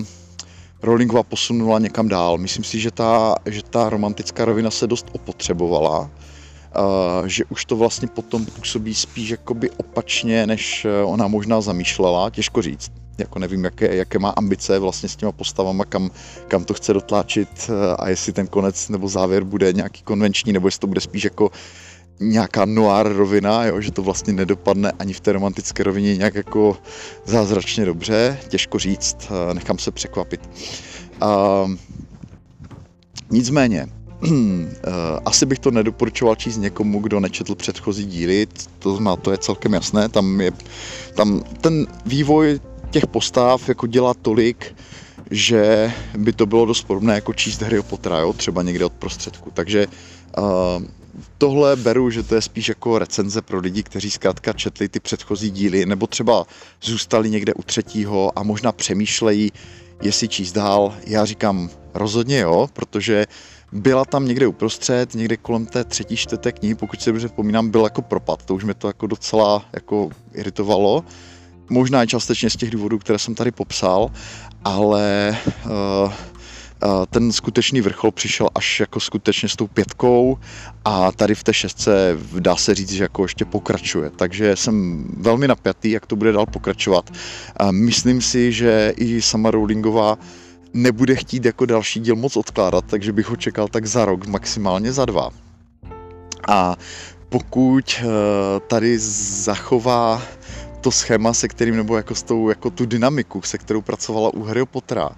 Rowlingová 0.82 1.24
posunula 1.24 1.80
někam 1.80 2.08
dál. 2.08 2.38
Myslím 2.38 2.64
si, 2.64 2.80
že 2.80 2.92
ta, 2.92 3.36
že 3.46 3.64
ta 3.64 3.90
romantická 3.90 4.46
rovina 4.46 4.72
se 4.72 4.88
dost 4.88 5.08
opotřebovala, 5.12 6.12
že 7.26 7.46
už 7.46 7.66
to 7.66 7.76
vlastně 7.76 8.08
potom 8.08 8.46
působí 8.46 8.96
spíš 8.96 9.30
jakoby 9.30 9.70
opačně, 9.70 10.48
než 10.48 10.88
ona 11.04 11.28
možná 11.28 11.62
zamýšlela, 11.62 12.30
těžko 12.30 12.62
říct 12.62 12.92
jako 13.18 13.40
nevím, 13.40 13.64
jaké, 13.64 13.96
jaké 13.96 14.20
má 14.20 14.30
ambice 14.30 14.80
vlastně 14.80 15.10
s 15.10 15.16
těma 15.16 15.32
postavama, 15.32 15.86
kam, 15.86 16.12
kam 16.48 16.64
to 16.64 16.74
chce 16.74 16.94
dotláčit 16.94 17.50
eh, 17.70 17.96
a 18.00 18.10
jestli 18.10 18.34
ten 18.34 18.48
konec 18.48 18.90
nebo 18.90 19.08
závěr 19.08 19.44
bude 19.44 19.74
nějaký 19.74 20.02
konvenční, 20.02 20.54
nebo 20.54 20.68
jestli 20.68 20.80
to 20.80 20.88
bude 20.88 21.02
spíš 21.02 21.24
jako 21.24 21.52
nějaká 22.20 22.66
noir 22.66 23.08
rovina, 23.08 23.66
jo, 23.66 23.82
že 23.82 23.92
to 23.92 24.02
vlastně 24.02 24.34
nedopadne 24.34 24.92
ani 24.92 25.14
v 25.14 25.20
té 25.20 25.32
romantické 25.32 25.84
rovině 25.84 26.18
nějak 26.18 26.36
jako 26.36 26.78
zázračně 27.26 27.86
dobře, 27.86 28.40
těžko 28.48 28.80
říct, 28.80 29.18
eh, 29.22 29.54
nechám 29.54 29.80
se 29.80 29.92
překvapit. 29.92 30.50
Uh, 31.24 31.72
nicméně, 33.30 33.88
uh, 34.22 34.30
asi 35.26 35.46
bych 35.46 35.60
to 35.60 35.72
nedoporučoval 35.72 36.36
číst 36.36 36.58
někomu, 36.58 37.00
kdo 37.00 37.20
nečetl 37.20 37.56
předchozí 37.56 38.06
díly, 38.06 38.48
to, 38.80 39.18
to 39.22 39.32
je 39.32 39.38
celkem 39.38 39.74
jasné, 39.74 40.10
tam 40.10 40.42
je 40.42 40.52
tam 41.16 41.44
ten 41.62 41.88
vývoj 42.06 42.60
těch 42.92 43.08
postav 43.08 43.70
jako 43.70 43.88
dělá 43.88 44.14
tolik, 44.14 44.76
že 45.32 45.94
by 46.18 46.34
to 46.34 46.46
bylo 46.46 46.66
dost 46.66 46.82
podobné 46.82 47.16
jako 47.16 47.34
číst 47.34 47.62
Harry 47.62 47.82
Pottera, 47.82 48.20
jo? 48.20 48.34
třeba 48.34 48.64
někde 48.64 48.86
od 48.86 48.94
prostředku. 48.94 49.52
Takže 49.54 49.88
uh, 49.88 50.46
tohle 51.38 51.76
beru, 51.76 52.10
že 52.10 52.24
to 52.24 52.36
je 52.36 52.42
spíš 52.42 52.70
jako 52.70 53.00
recenze 53.00 53.42
pro 53.42 53.60
lidi, 53.60 53.84
kteří 53.84 54.12
zkrátka 54.12 54.54
četli 54.54 54.90
ty 54.90 55.00
předchozí 55.00 55.52
díly, 55.52 55.86
nebo 55.86 56.08
třeba 56.08 56.46
zůstali 56.82 57.30
někde 57.30 57.54
u 57.54 57.64
třetího 57.64 58.40
a 58.40 58.44
možná 58.44 58.72
přemýšlejí, 58.72 59.52
jestli 60.02 60.28
číst 60.28 60.52
dál. 60.52 60.94
Já 61.08 61.26
říkám 61.26 61.70
rozhodně 61.94 62.40
jo, 62.40 62.70
protože 62.74 63.26
byla 63.72 64.06
tam 64.06 64.28
někde 64.28 64.48
uprostřed, 64.48 65.16
někde 65.16 65.38
kolem 65.38 65.66
té 65.66 65.84
třetí, 65.84 66.18
čtvrté 66.18 66.52
knihy, 66.52 66.76
pokud 66.76 67.02
si 67.02 67.10
dobře 67.10 67.28
vzpomínám, 67.28 67.70
byl 67.70 67.84
jako 67.84 68.02
propad, 68.02 68.46
to 68.46 68.56
už 68.56 68.64
mě 68.64 68.74
to 68.74 68.88
jako 68.88 69.08
docela 69.08 69.66
jako 69.74 70.10
iritovalo 70.34 71.04
Možná 71.70 72.04
i 72.04 72.08
částečně 72.08 72.50
z 72.50 72.56
těch 72.56 72.70
důvodů, 72.70 73.00
které 73.00 73.20
jsem 73.20 73.36
tady 73.36 73.52
popsal, 73.52 74.12
ale 74.64 75.38
uh, 75.66 76.12
ten 77.10 77.32
skutečný 77.32 77.82
vrchol 77.82 78.12
přišel 78.12 78.50
až 78.56 78.80
jako 78.80 79.00
skutečně 79.00 79.50
s 79.50 79.56
tou 79.56 79.68
pětkou 79.68 80.38
a 80.86 81.12
tady 81.12 81.36
v 81.36 81.44
té 81.44 81.54
šestce 81.54 82.18
dá 82.40 82.56
se 82.56 82.76
říct, 82.76 82.92
že 82.92 83.04
jako 83.04 83.24
ještě 83.24 83.46
pokračuje. 83.46 84.10
Takže 84.10 84.56
jsem 84.56 85.06
velmi 85.18 85.48
napjatý, 85.48 85.92
jak 85.92 86.06
to 86.06 86.16
bude 86.16 86.32
dál 86.32 86.46
pokračovat. 86.46 87.12
Myslím 87.72 88.22
si, 88.22 88.52
že 88.52 88.94
i 88.98 89.22
sama 89.22 89.52
Rowlingová 89.52 90.18
nebude 90.74 91.16
chtít 91.16 91.46
jako 91.46 91.66
další 91.66 92.00
díl 92.00 92.16
moc 92.16 92.38
odkládat, 92.38 92.86
takže 92.88 93.14
bych 93.14 93.30
ho 93.30 93.36
čekal 93.36 93.68
tak 93.68 93.86
za 93.86 94.06
rok, 94.06 94.28
maximálně 94.28 94.94
za 94.94 95.06
dva. 95.06 95.30
A 96.48 96.76
pokud 97.30 97.96
eh, 98.00 98.06
tady 98.68 99.00
zachová 99.00 100.22
to 100.88 100.92
schéma, 100.92 101.34
se 101.34 101.48
kterým, 101.48 101.76
nebo 101.76 101.98
jako, 101.98 102.16
s 102.16 102.24
tou, 102.24 102.50
jako 102.50 102.70
tu 102.70 102.86
dynamiku, 102.86 103.42
se 103.42 103.58
kterou 103.58 103.82
pracovala 103.82 104.34
u 104.34 104.44
Harry 104.44 104.66
Pottera, 104.66 105.10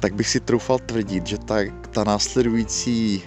tak 0.00 0.14
bych 0.14 0.28
si 0.28 0.40
troufal 0.40 0.78
tvrdit, 0.78 1.26
že 1.26 1.38
ta, 1.38 1.56
ta 1.90 2.04
následující 2.04 3.22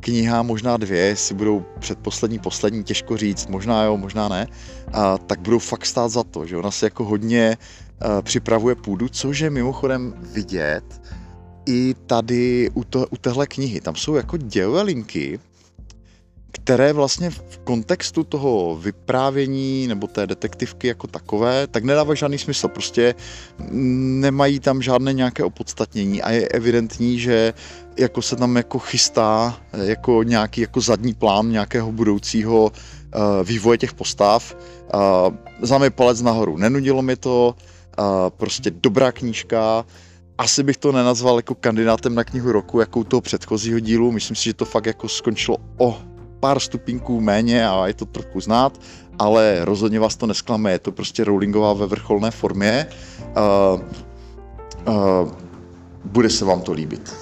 kniha, 0.00 0.42
možná 0.42 0.76
dvě, 0.76 1.16
si 1.16 1.34
budou 1.34 1.64
předposlední, 1.78 2.38
poslední, 2.38 2.84
těžko 2.84 3.16
říct, 3.16 3.46
možná 3.46 3.84
jo, 3.84 3.96
možná 3.96 4.28
ne, 4.28 4.46
a, 4.92 5.18
tak 5.18 5.40
budou 5.40 5.58
fakt 5.58 5.86
stát 5.86 6.08
za 6.08 6.22
to, 6.22 6.46
že 6.46 6.56
ona 6.56 6.70
se 6.70 6.86
jako 6.86 7.04
hodně 7.04 7.56
a, 8.00 8.22
připravuje 8.22 8.74
půdu, 8.74 9.08
což 9.08 9.38
je 9.38 9.50
mimochodem 9.50 10.14
vidět 10.32 11.02
i 11.66 11.94
tady 12.06 12.70
u, 12.74 12.84
to, 12.84 13.06
u 13.10 13.16
téhle 13.16 13.46
knihy. 13.46 13.80
Tam 13.80 13.94
jsou 13.94 14.14
jako 14.14 14.36
dělové 14.36 14.82
linky, 14.82 15.40
které 16.64 16.92
vlastně 16.92 17.30
v 17.30 17.58
kontextu 17.64 18.24
toho 18.24 18.76
vyprávění 18.76 19.86
nebo 19.86 20.06
té 20.06 20.26
detektivky 20.26 20.88
jako 20.88 21.06
takové, 21.06 21.66
tak 21.66 21.84
nedávají 21.84 22.16
žádný 22.16 22.38
smysl. 22.38 22.68
Prostě 22.68 23.14
nemají 24.22 24.60
tam 24.60 24.82
žádné 24.82 25.12
nějaké 25.12 25.44
opodstatnění 25.44 26.22
a 26.22 26.30
je 26.30 26.48
evidentní, 26.48 27.18
že 27.18 27.54
jako 27.98 28.22
se 28.22 28.36
tam 28.36 28.56
jako 28.56 28.78
chystá 28.78 29.58
jako 29.72 30.22
nějaký 30.22 30.60
jako 30.60 30.80
zadní 30.80 31.14
plán 31.14 31.50
nějakého 31.50 31.92
budoucího 31.92 32.62
uh, 32.64 32.70
vývoje 33.44 33.78
těch 33.78 33.94
postav. 33.94 34.56
Uh, 34.94 35.34
za 35.62 35.78
mě 35.78 35.90
palec 35.90 36.22
nahoru. 36.22 36.56
Nenudilo 36.56 37.02
mi 37.02 37.16
to, 37.16 37.54
uh, 37.98 38.04
prostě 38.30 38.70
dobrá 38.70 39.12
knížka, 39.12 39.84
asi 40.38 40.62
bych 40.62 40.76
to 40.76 40.92
nenazval 40.92 41.36
jako 41.36 41.54
kandidátem 41.54 42.14
na 42.14 42.24
knihu 42.24 42.52
roku, 42.52 42.80
jako 42.80 43.00
u 43.00 43.04
toho 43.04 43.20
předchozího 43.20 43.78
dílu. 43.80 44.12
Myslím 44.12 44.36
si, 44.36 44.44
že 44.44 44.54
to 44.54 44.64
fakt 44.64 44.86
jako 44.86 45.08
skončilo 45.08 45.56
o 45.78 46.11
pár 46.42 46.60
stupinků 46.60 47.20
méně 47.20 47.68
a 47.68 47.86
je 47.86 47.94
to 47.94 48.06
trochu 48.06 48.40
znát, 48.40 48.80
ale 49.18 49.64
rozhodně 49.64 50.00
vás 50.00 50.16
to 50.16 50.26
nesklame, 50.26 50.72
je 50.72 50.78
to 50.78 50.92
prostě 50.92 51.24
Rowlingová 51.24 51.72
ve 51.72 51.86
vrcholné 51.86 52.30
formě. 52.30 52.86
Uh, 53.22 53.80
uh, 54.94 55.30
bude 56.04 56.30
se 56.30 56.44
vám 56.44 56.60
to 56.60 56.72
líbit. 56.72 57.14